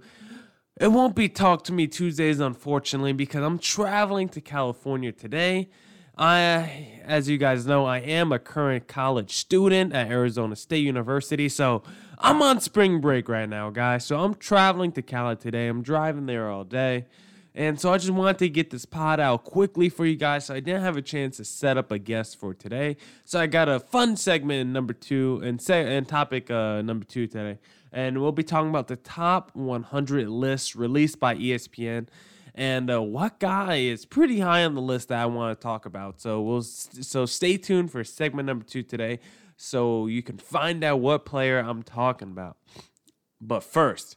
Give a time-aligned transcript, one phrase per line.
[0.82, 5.70] it won't be Talk to Me Tuesdays, unfortunately, because I'm traveling to California today.
[6.18, 11.48] I, as you guys know, I am a current college student at Arizona State University.
[11.48, 11.84] So
[12.18, 14.04] I'm on spring break right now, guys.
[14.04, 15.68] So I'm traveling to Cali today.
[15.68, 17.06] I'm driving there all day.
[17.58, 20.46] And so I just wanted to get this pod out quickly for you guys.
[20.46, 22.98] So I didn't have a chance to set up a guest for today.
[23.24, 27.28] So I got a fun segment number two and say and topic uh, number two
[27.28, 27.60] today.
[27.94, 32.08] And we'll be talking about the top 100 lists released by ESPN.
[32.54, 35.86] And uh, what guy is pretty high on the list that I want to talk
[35.86, 36.20] about.
[36.20, 39.20] So we'll so stay tuned for segment number two today,
[39.58, 42.56] so you can find out what player I'm talking about.
[43.42, 44.16] But first,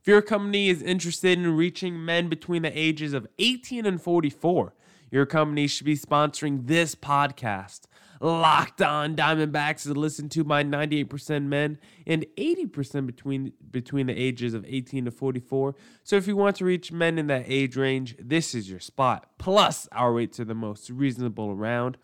[0.00, 4.74] if your company is interested in reaching men between the ages of 18 and 44,
[5.10, 7.80] your company should be sponsoring this podcast.
[8.22, 14.52] Locked on Diamondbacks is listened to by 98% men and 80% between between the ages
[14.52, 15.74] of 18 to 44.
[16.04, 19.30] So if you want to reach men in that age range, this is your spot.
[19.38, 21.96] Plus, our rates are the most reasonable around.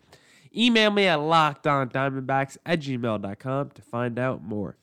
[0.55, 4.77] Email me at lockedondiamondbacks at gmail.com to find out more.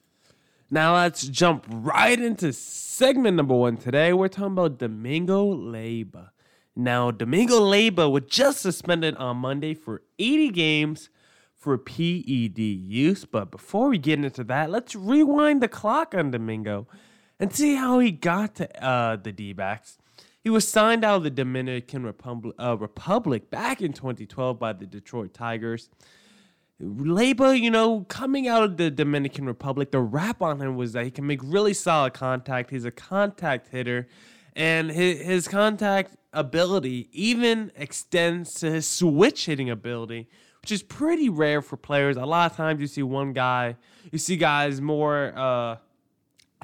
[0.75, 4.13] Now let's jump right into segment number one today.
[4.13, 6.31] We're talking about Domingo Leyba.
[6.75, 11.11] Now, Domingo Leyba was just suspended on Monday for 80 games
[11.55, 13.25] for PED use.
[13.25, 16.89] But before we get into that, let's rewind the clock on Domingo
[17.39, 19.99] and see how he got to uh, the D backs.
[20.43, 24.87] He was signed out of the Dominican Republic, uh, Republic back in 2012 by the
[24.87, 25.89] Detroit Tigers.
[26.83, 31.05] Leyba, you know, coming out of the Dominican Republic, the rap on him was that
[31.05, 32.71] he can make really solid contact.
[32.71, 34.09] He's a contact hitter,
[34.57, 40.29] and his, his contact ability even extends to his switch hitting ability,
[40.63, 42.17] which is pretty rare for players.
[42.17, 43.77] A lot of times you see one guy,
[44.11, 45.77] you see guys more uh,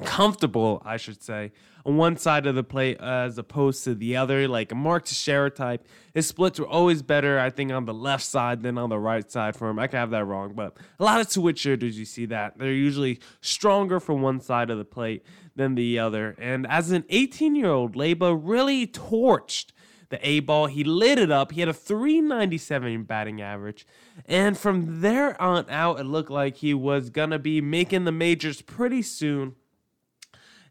[0.05, 1.53] comfortable, I should say,
[1.85, 4.49] on one side of the plate as opposed to the other.
[4.49, 8.25] Like a Mark Teixeira type, his splits were always better, I think, on the left
[8.25, 9.79] side than on the right side for him.
[9.79, 12.59] I could have that wrong, but a lot of hitters, you see that.
[12.59, 15.25] They're usually stronger from one side of the plate
[15.57, 16.35] than the other.
[16.39, 19.73] And as an 18 year old, Leba really torched
[20.11, 20.67] the A ball.
[20.67, 21.53] He lit it up.
[21.53, 23.87] He had a 397 batting average.
[24.27, 28.13] And from there on out, it looked like he was going to be making the
[28.13, 29.55] majors pretty soon.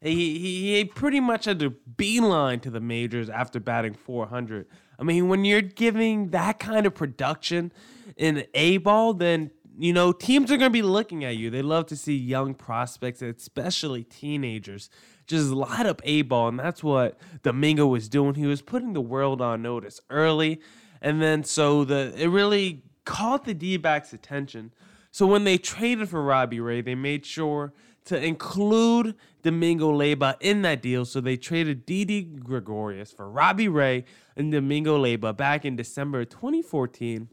[0.02, 4.68] He, he, he pretty much had to beeline to the majors after batting 400.
[4.98, 7.72] I mean, when you're giving that kind of production
[8.16, 11.50] in A ball, then you know teams are going to be looking at you.
[11.50, 14.90] They love to see young prospects, especially teenagers,
[15.28, 18.36] just light up A ball, and that's what Domingo was doing.
[18.36, 20.62] He was putting the world on notice early,
[21.02, 24.72] and then so the it really caught the D-backs' attention.
[25.12, 27.74] So when they traded for Robbie Ray, they made sure
[28.10, 31.06] to include Domingo Leyba in that deal.
[31.06, 34.06] So they traded Didi Gregorius for Robbie Ray
[34.36, 37.30] and Domingo Leyba back in December 2014.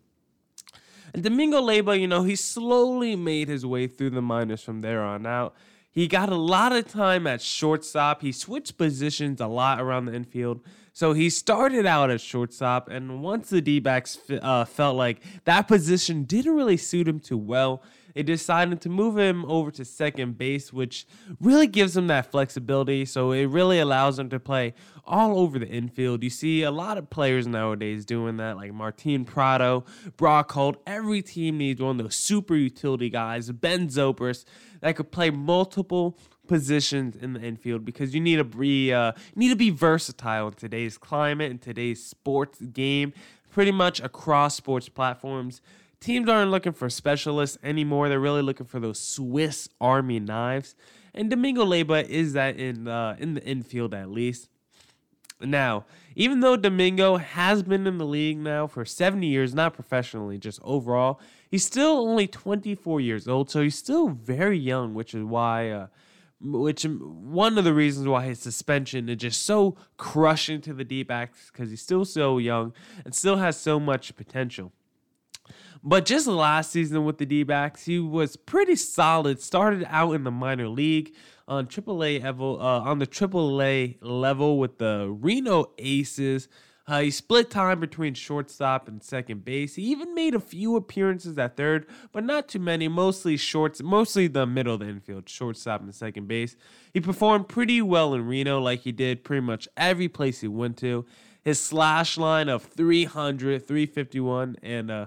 [1.15, 5.03] And Domingo Leyba, you know, he slowly made his way through the minors from there
[5.03, 5.55] on out.
[5.91, 8.21] He got a lot of time at shortstop.
[8.21, 10.61] He switched positions a lot around the infield.
[10.93, 15.69] So he started out at shortstop, and once the D backs uh, felt like that
[15.69, 17.83] position didn't really suit him too well,
[18.17, 21.07] they decided to move him over to second base, which
[21.39, 23.05] really gives him that flexibility.
[23.05, 24.73] So it really allows him to play
[25.05, 26.25] all over the infield.
[26.25, 29.85] You see a lot of players nowadays doing that, like Martin Prado,
[30.17, 30.81] Brock Holt.
[30.87, 34.47] Every team needs one of those super utility guys, Ben Zobrist,
[34.81, 39.51] that could play multiple positions in the infield because you need to be uh, need
[39.51, 43.13] to be versatile in today's climate in today's sports game
[43.51, 45.61] pretty much across sports platforms
[46.01, 48.09] teams aren't looking for specialists anymore.
[48.09, 50.75] They're really looking for those Swiss Army knives.
[51.15, 54.49] And Domingo Leyba is that in uh, in the infield at least.
[55.41, 55.85] Now,
[56.15, 60.61] even though Domingo has been in the league now for 70 years, not professionally, just
[60.63, 61.21] overall,
[61.51, 65.87] he's still only 24 years old, so he's still very young, which is why, uh,
[66.41, 71.03] which one of the reasons why his suspension is just so crushing to the D
[71.03, 72.73] backs because he's still so young
[73.05, 74.73] and still has so much potential.
[75.89, 79.41] But just last season with the D backs, he was pretty solid.
[79.41, 81.15] Started out in the minor league
[81.47, 86.49] on AAA level, uh, on the AAA level with the Reno Aces.
[86.89, 89.77] Uh, he split time between shortstop and second base.
[89.77, 92.89] He even made a few appearances at third, but not too many.
[92.89, 96.57] Mostly shorts, mostly the middle of the infield, shortstop and second base.
[96.93, 100.79] He performed pretty well in Reno, like he did pretty much every place he went
[100.79, 101.07] to.
[101.45, 105.07] His slash line of 300, 351, and uh,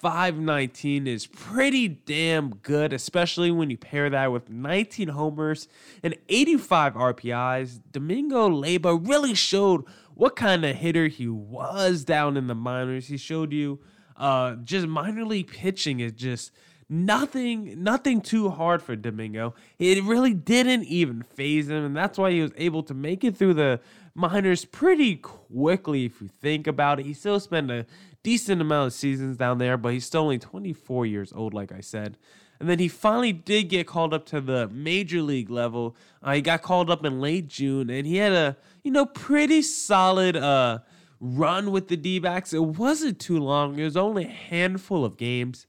[0.00, 5.68] 519 is pretty damn good, especially when you pair that with 19 homers
[6.02, 7.80] and 85 RBIs.
[7.92, 13.08] Domingo Leyba really showed what kind of hitter he was down in the minors.
[13.08, 13.78] He showed you
[14.16, 16.52] uh, just minor league pitching is just
[16.88, 19.54] nothing nothing too hard for Domingo.
[19.78, 23.36] It really didn't even phase him, and that's why he was able to make it
[23.36, 23.80] through the
[24.14, 27.06] minors pretty quickly if you think about it.
[27.06, 27.86] He still spent a
[28.22, 31.80] decent amount of seasons down there, but he's still only 24 years old, like I
[31.80, 32.16] said.
[32.58, 35.96] And then he finally did get called up to the major league level.
[36.22, 39.62] Uh, he got called up in late June, and he had a you know pretty
[39.62, 40.80] solid uh,
[41.20, 42.52] run with the D-backs.
[42.52, 43.78] It wasn't too long.
[43.78, 45.66] It was only a handful of games.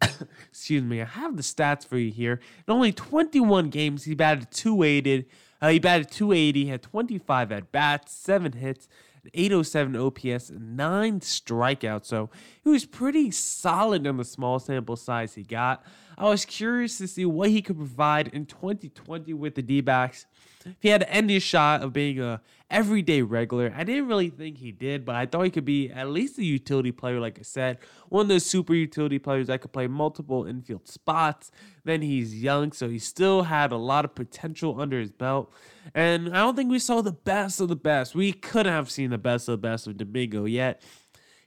[0.48, 1.00] Excuse me.
[1.00, 2.40] I have the stats for you here.
[2.66, 5.28] In only 21 games, he batted 280.
[5.60, 8.88] Uh, he batted 280, had 25 at bats, seven hits,
[9.34, 12.06] 807 OPS, nine strikeouts.
[12.06, 12.30] So
[12.62, 15.84] he was pretty solid on the small sample size he got.
[16.16, 20.26] I was curious to see what he could provide in 2020 with the D backs.
[20.64, 24.70] If he had any shot of being a everyday regular, I didn't really think he
[24.70, 27.78] did, but I thought he could be at least a utility player, like I said,
[28.08, 31.50] one of those super utility players that could play multiple infield spots.
[31.84, 35.52] Then he's young, so he still had a lot of potential under his belt.
[35.94, 38.14] And I don't think we saw the best of the best.
[38.14, 40.80] We couldn't have seen the best of the best of Domingo yet.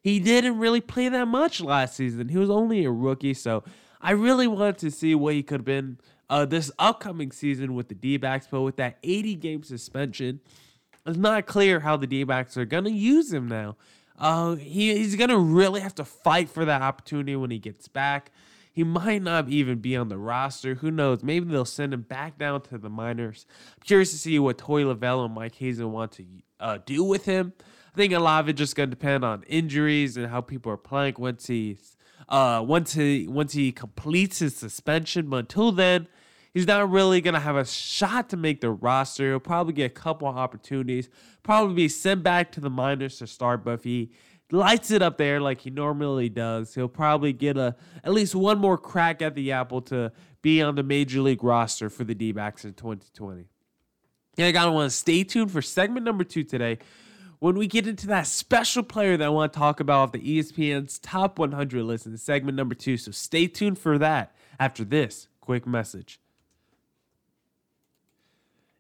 [0.02, 2.30] He didn't really play that much last season.
[2.30, 3.64] He was only a rookie, so
[4.02, 5.98] I really wanted to see what he could have been
[6.30, 10.40] uh, this upcoming season with the D backs, but with that 80 game suspension,
[11.06, 13.78] it's not clear how the D backs are going to use him now.
[14.18, 17.88] Uh, he, he's going to really have to fight for that opportunity when he gets
[17.88, 18.32] back.
[18.72, 20.76] He might not even be on the roster.
[20.76, 21.24] Who knows?
[21.24, 23.46] Maybe they'll send him back down to the minors.
[23.76, 26.26] I'm curious to see what Torey Lovullo and Mike Hazen want to
[26.60, 27.54] uh, do with him.
[27.94, 30.72] I think a lot of it just going to depend on injuries and how people
[30.74, 31.95] are playing once he's
[32.30, 35.30] uh, once he once he completes his suspension.
[35.30, 36.08] But until then,
[36.54, 39.30] he's not really gonna have a shot to make the roster.
[39.30, 41.10] He'll probably get a couple opportunities,
[41.44, 43.64] probably be sent back to the minors to start.
[43.64, 44.12] But if he
[44.52, 48.60] lights it up there like he normally does, he'll probably get a at least one
[48.60, 50.12] more crack at the apple to
[50.42, 53.46] be on the major league roster for the D-backs in 2020.
[54.38, 56.80] Yeah, I gotta want to stay tuned for segment number two today
[57.46, 60.40] when we get into that special player that I want to talk about of the
[60.40, 62.98] ESPN's top 100 list in segment number two.
[62.98, 66.20] So stay tuned for that after this quick message.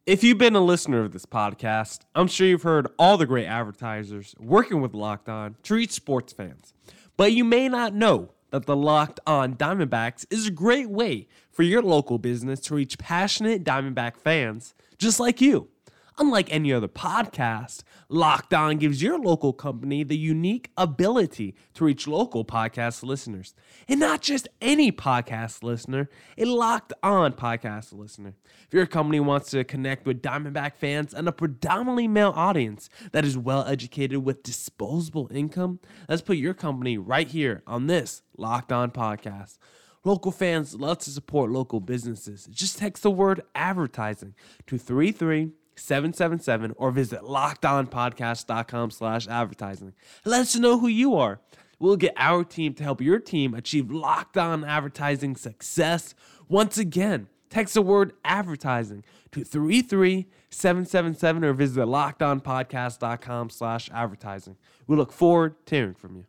[0.07, 3.45] If you've been a listener of this podcast, I'm sure you've heard all the great
[3.45, 6.73] advertisers working with Locked On to reach sports fans.
[7.17, 11.61] But you may not know that the Locked On Diamondbacks is a great way for
[11.61, 15.69] your local business to reach passionate Diamondback fans just like you.
[16.17, 22.07] Unlike any other podcast, Locked On gives your local company the unique ability to reach
[22.07, 23.53] local podcast listeners.
[23.89, 28.35] And not just any podcast listener, a Locked On podcast listener.
[28.65, 33.25] If your company wants to connect with Diamondback fans and a predominantly male audience that
[33.25, 38.71] is well educated with disposable income, let's put your company right here on this Locked
[38.71, 39.57] On podcast.
[40.05, 42.47] Local fans love to support local businesses.
[42.51, 44.33] Just text the word advertising
[44.67, 49.93] to 33 777 or visit lockedonpodcast.com slash advertising.
[50.23, 51.41] Let us know who you are.
[51.79, 56.15] We'll get our team to help your team achieve locked on advertising success.
[56.47, 64.55] Once again, text the word advertising to 33777 or visit lockedonpodcast.com slash advertising.
[64.87, 66.25] We look forward to hearing from you.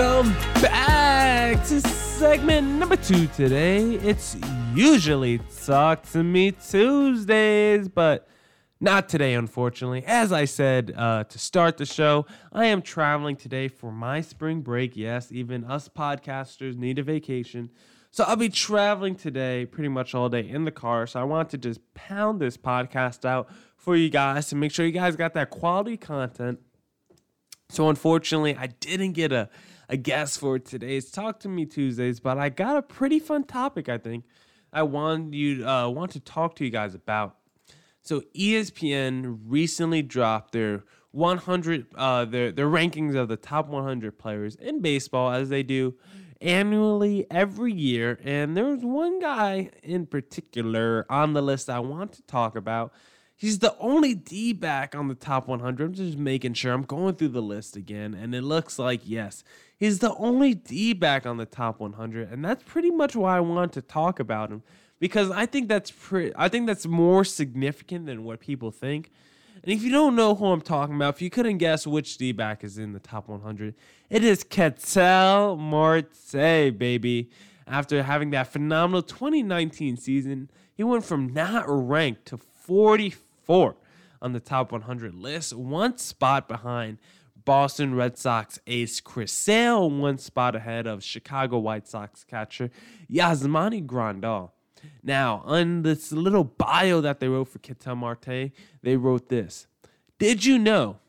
[0.00, 3.96] Welcome back to segment number two today.
[3.96, 4.34] It's
[4.74, 8.26] usually Talk to Me Tuesdays, but
[8.80, 10.02] not today, unfortunately.
[10.06, 14.62] As I said uh, to start the show, I am traveling today for my spring
[14.62, 14.96] break.
[14.96, 17.68] Yes, even us podcasters need a vacation.
[18.10, 21.06] So I'll be traveling today pretty much all day in the car.
[21.06, 24.86] So I want to just pound this podcast out for you guys to make sure
[24.86, 26.58] you guys got that quality content.
[27.70, 29.48] So unfortunately, I didn't get a,
[29.88, 33.88] a guest for today's Talk to Me Tuesdays, but I got a pretty fun topic.
[33.88, 34.24] I think
[34.72, 37.36] I want you uh, want to talk to you guys about.
[38.02, 44.56] So ESPN recently dropped their 100 uh, their their rankings of the top 100 players
[44.56, 45.94] in baseball as they do
[46.40, 48.18] annually every year.
[48.24, 52.92] And there's one guy in particular on the list I want to talk about.
[53.40, 55.82] He's the only D back on the top 100.
[55.82, 59.42] I'm just making sure I'm going through the list again, and it looks like yes,
[59.78, 63.40] he's the only D back on the top 100, and that's pretty much why I
[63.40, 64.62] want to talk about him
[64.98, 66.34] because I think that's pretty.
[66.36, 69.10] I think that's more significant than what people think.
[69.64, 72.32] And if you don't know who I'm talking about, if you couldn't guess which D
[72.32, 73.74] back is in the top 100,
[74.10, 77.30] it is Ketel Marte, baby.
[77.66, 82.36] After having that phenomenal 2019 season, he went from not ranked to
[83.50, 83.76] 44
[84.22, 86.98] on the top 100 list, one spot behind
[87.44, 92.70] Boston Red Sox ace Chris Sale, one spot ahead of Chicago White Sox catcher
[93.10, 94.52] Yasmani Grandal.
[95.02, 98.52] Now, on this little bio that they wrote for Ketel Marte,
[98.82, 99.66] they wrote this
[100.20, 101.00] Did you know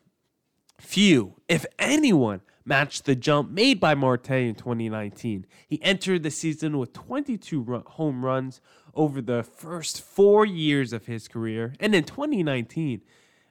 [0.80, 5.46] few, if anyone, matched the jump made by Marte in 2019?
[5.68, 8.60] He entered the season with 22 run- home runs
[8.94, 11.74] over the first four years of his career.
[11.80, 13.02] And in 2019,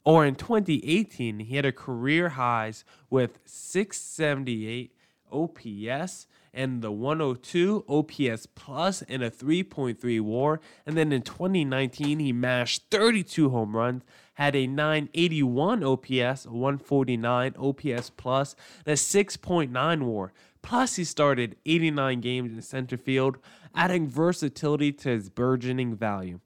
[0.03, 4.93] or in 2018, he had a career highs with 678
[5.31, 10.59] OPS and the 102 OPS plus and a 3.3 WAR.
[10.85, 18.09] And then in 2019, he mashed 32 home runs, had a 981 OPS, 149 OPS
[18.09, 18.55] plus,
[18.85, 20.33] and a 6.9 WAR.
[20.61, 23.37] Plus, he started 89 games in center field,
[23.75, 26.39] adding versatility to his burgeoning value.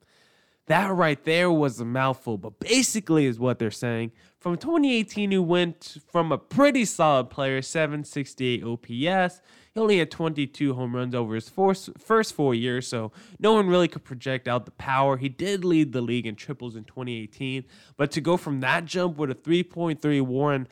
[0.67, 4.13] That right there was a mouthful, but basically is what they're saying.
[4.39, 9.41] From 2018, he went from a pretty solid player, 768 OPS.
[9.73, 13.87] He only had 22 home runs over his first four years, so no one really
[13.87, 15.17] could project out the power.
[15.17, 19.17] He did lead the league in triples in 2018, but to go from that jump
[19.17, 20.67] with a 3.3 WAR and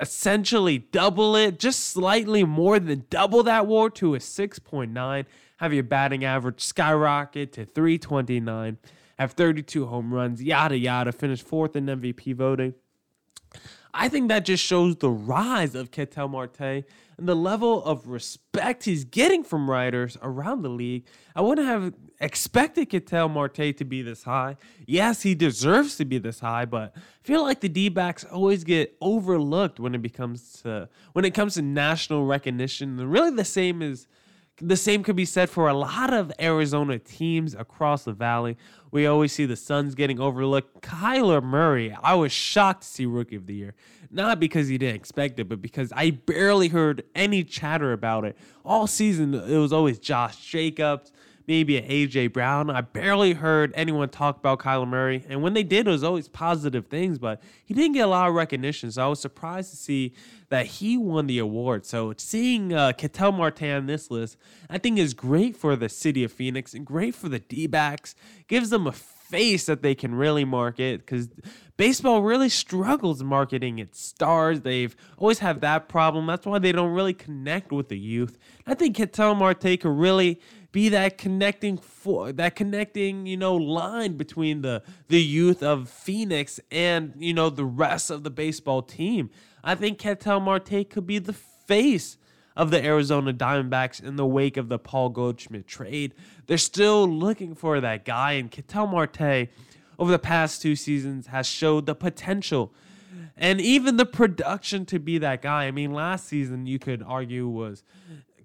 [0.00, 5.24] essentially double it, just slightly more than double that WAR to a 6.9
[5.58, 8.78] have your batting average skyrocket to 329,
[9.18, 12.74] have 32 home runs, yada yada, finish fourth in MVP voting.
[13.92, 16.84] I think that just shows the rise of Ketel Marte and
[17.28, 21.06] the level of respect he's getting from writers around the league.
[21.34, 24.56] I wouldn't have expected Ketel Marte to be this high.
[24.86, 28.96] Yes, he deserves to be this high, but I feel like the D-backs always get
[29.00, 32.96] overlooked when it becomes to when it comes to national recognition.
[33.08, 34.06] Really the same is
[34.60, 38.56] the same could be said for a lot of Arizona teams across the valley.
[38.90, 40.82] We always see the Suns getting overlooked.
[40.82, 43.74] Kyler Murray, I was shocked to see Rookie of the Year.
[44.10, 48.36] Not because he didn't expect it, but because I barely heard any chatter about it.
[48.64, 51.12] All season, it was always Josh Jacobs,
[51.48, 52.68] maybe an AJ Brown.
[52.68, 55.24] I barely heard anyone talk about Kyler Murray.
[55.28, 58.28] And when they did, it was always positive things, but he didn't get a lot
[58.28, 58.92] of recognition.
[58.92, 60.12] So I was surprised to see
[60.50, 61.86] that he won the award.
[61.86, 64.36] So seeing uh, Ketel Marte on this list,
[64.68, 68.14] I think is great for the city of Phoenix and great for the D backs.
[68.46, 71.28] Gives them a face that they can really market because
[71.76, 74.62] baseball really struggles marketing its stars.
[74.62, 76.26] They've always had that problem.
[76.26, 78.38] That's why they don't really connect with the youth.
[78.66, 84.16] I think Ketel Marte could really be that connecting for that connecting you know line
[84.16, 89.30] between the the youth of Phoenix and you know the rest of the baseball team.
[89.64, 92.16] I think Ketel Marte could be the face
[92.56, 96.14] of the Arizona Diamondbacks in the wake of the Paul Goldschmidt trade.
[96.46, 99.48] They're still looking for that guy, and Ketel Marte
[99.98, 102.72] over the past two seasons has showed the potential
[103.36, 105.64] and even the production to be that guy.
[105.66, 107.84] I mean, last season you could argue was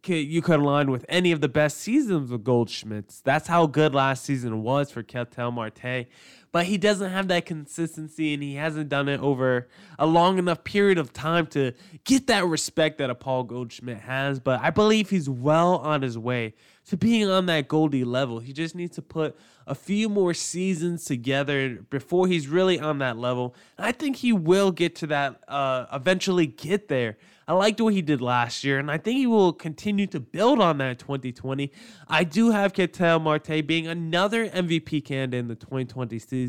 [0.08, 3.22] you could align with any of the best seasons of Goldschmidt's.
[3.22, 6.08] That's how good last season was for Ketel Marte.
[6.54, 9.68] But he doesn't have that consistency and he hasn't done it over
[9.98, 11.74] a long enough period of time to
[12.06, 14.40] get that respect that a Paul Goldschmidt has.
[14.40, 16.54] But I believe he's well on his way
[16.86, 18.40] to being on that Goldie level.
[18.40, 23.18] He just needs to put a few more seasons together before he's really on that
[23.18, 23.56] level.
[23.78, 27.18] And I think he will get to that, uh, eventually get there.
[27.48, 30.62] I liked what he did last year, and I think he will continue to build
[30.62, 31.72] on that in 2020.
[32.08, 36.43] I do have Ketel Marte being another MVP candidate in the 2020 season.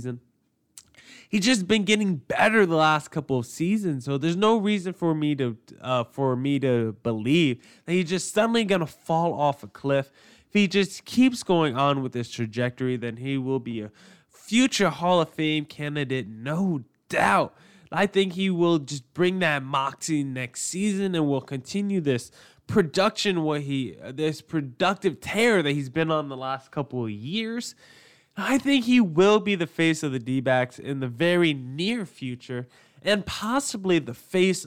[1.29, 5.15] He's just been getting better the last couple of seasons, so there's no reason for
[5.15, 9.67] me to uh, for me to believe that he's just suddenly gonna fall off a
[9.67, 10.11] cliff.
[10.49, 13.91] If he just keeps going on with this trajectory, then he will be a
[14.31, 17.55] future Hall of Fame candidate, no doubt.
[17.91, 22.31] I think he will just bring that moxie next season and will continue this
[22.67, 27.75] production what he this productive tear that he's been on the last couple of years.
[28.37, 32.67] I think he will be the face of the D-backs in the very near future
[33.03, 34.67] and possibly the face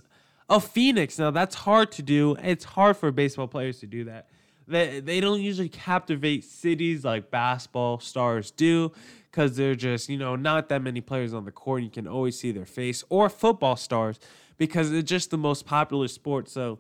[0.49, 1.19] of Phoenix.
[1.19, 2.37] Now that's hard to do.
[2.41, 4.27] It's hard for baseball players to do that.
[4.67, 8.91] They, they don't usually captivate cities like basketball stars do
[9.31, 11.83] because they're just, you know, not that many players on the court.
[11.83, 14.19] You can always see their face or football stars
[14.57, 16.49] because it's just the most popular sport.
[16.49, 16.79] So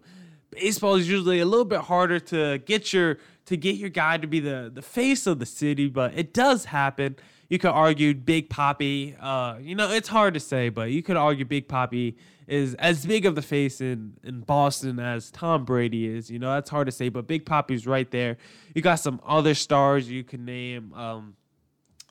[0.51, 4.27] baseball is usually a little bit harder to get your to get your guy to
[4.27, 7.15] be the the face of the city, but it does happen.
[7.49, 9.15] You could argue Big Papi.
[9.19, 13.05] Uh, you know, it's hard to say, but you could argue Big Papi is as
[13.05, 16.29] big of the face in in Boston as Tom Brady is.
[16.29, 18.37] You know, that's hard to say, but Big Papi's right there.
[18.73, 20.93] You got some other stars you can name.
[20.93, 21.35] Um,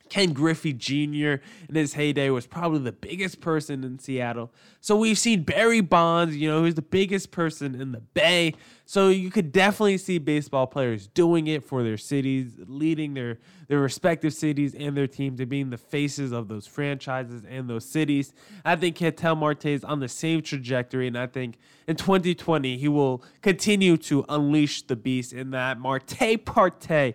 [0.09, 1.43] Ken Griffey Jr.
[1.69, 4.53] in his heyday was probably the biggest person in Seattle.
[4.81, 8.55] So we've seen Barry Bonds, you know, who's the biggest person in the Bay.
[8.85, 13.81] So you could definitely see baseball players doing it for their cities, leading their their
[13.81, 18.33] respective cities and their teams and being the faces of those franchises and those cities.
[18.65, 21.59] I think Ketel Marte is on the same trajectory, and I think
[21.89, 27.15] in 2020 he will continue to unleash the beast in that Marte Parte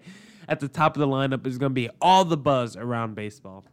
[0.51, 3.63] at the top of the lineup is going to be all the buzz around baseball.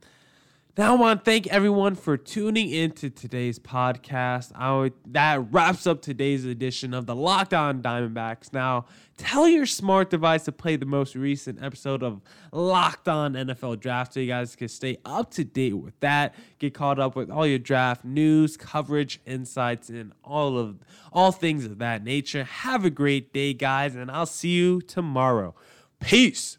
[0.77, 4.53] Now, I want to thank everyone for tuning in to today's podcast.
[4.55, 8.53] I, that wraps up today's edition of the Locked On Diamondbacks.
[8.53, 12.21] Now, tell your smart device to play the most recent episode of
[12.53, 16.37] Locked On NFL Draft so you guys can stay up to date with that.
[16.61, 20.79] Get caught up with all your draft news, coverage, insights, and all of
[21.13, 22.45] all things of that nature.
[22.45, 25.57] Have a great day, guys, and I'll see you tomorrow.
[25.99, 26.59] Peace.